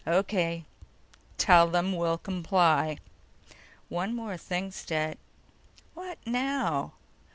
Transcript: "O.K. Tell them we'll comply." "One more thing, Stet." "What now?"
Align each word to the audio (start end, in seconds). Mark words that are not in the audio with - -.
"O.K. 0.07 0.65
Tell 1.37 1.67
them 1.67 1.93
we'll 1.95 2.17
comply." 2.17 2.97
"One 3.87 4.15
more 4.15 4.35
thing, 4.35 4.71
Stet." 4.71 5.19
"What 5.93 6.17
now?" 6.25 6.93